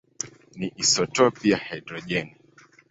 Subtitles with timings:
[0.57, 2.35] ni isotopi ya hidrojeni.